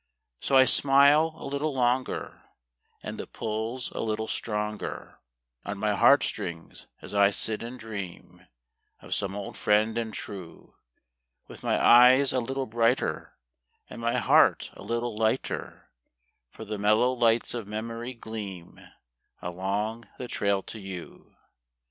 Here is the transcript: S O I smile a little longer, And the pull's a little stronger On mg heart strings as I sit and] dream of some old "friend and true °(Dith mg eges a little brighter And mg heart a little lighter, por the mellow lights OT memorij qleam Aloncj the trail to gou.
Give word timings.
S 0.41 0.49
O 0.49 0.55
I 0.57 0.65
smile 0.65 1.35
a 1.37 1.45
little 1.45 1.75
longer, 1.75 2.41
And 3.03 3.19
the 3.19 3.27
pull's 3.27 3.91
a 3.91 3.99
little 3.99 4.27
stronger 4.27 5.19
On 5.63 5.77
mg 5.77 5.97
heart 5.97 6.23
strings 6.23 6.87
as 7.03 7.13
I 7.13 7.29
sit 7.29 7.61
and] 7.61 7.77
dream 7.79 8.47
of 9.03 9.13
some 9.13 9.35
old 9.35 9.55
"friend 9.57 9.95
and 9.99 10.11
true 10.11 10.73
°(Dith 11.47 11.59
mg 11.61 11.79
eges 11.81 12.33
a 12.33 12.39
little 12.39 12.65
brighter 12.65 13.37
And 13.91 14.01
mg 14.01 14.21
heart 14.21 14.71
a 14.73 14.81
little 14.81 15.15
lighter, 15.15 15.91
por 16.51 16.65
the 16.65 16.79
mellow 16.79 17.13
lights 17.13 17.53
OT 17.53 17.67
memorij 17.69 18.19
qleam 18.19 18.91
Aloncj 19.43 20.05
the 20.17 20.27
trail 20.27 20.63
to 20.63 20.81
gou. 20.81 21.35